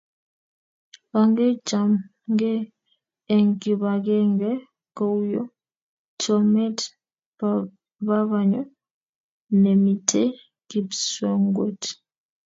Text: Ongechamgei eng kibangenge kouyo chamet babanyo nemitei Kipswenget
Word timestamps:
Ongechamgei 1.19 2.61
eng 3.35 3.49
kibangenge 3.61 4.51
kouyo 4.97 5.41
chamet 6.21 6.77
babanyo 8.07 8.61
nemitei 9.61 10.29
Kipswenget 10.69 11.81